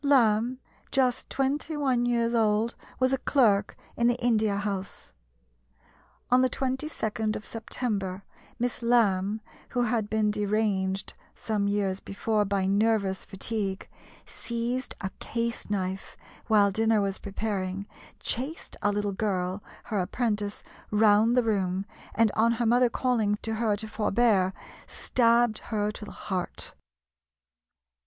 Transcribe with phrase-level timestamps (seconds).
[0.03, 0.57] Lamb,
[0.91, 5.13] just twenty one years old, was a clerk in the India House.
[6.31, 8.23] On the 22d of September
[8.57, 13.87] Miss Lamb, who had been deranged some years before by nervous fatigue,
[14.25, 17.85] seized a case knife while dinner was preparing,
[18.19, 23.53] chased a little girl, her apprentice, round the room, and on her mother calling to
[23.53, 24.51] her to forbear,
[24.87, 26.73] stabbed her to the heart.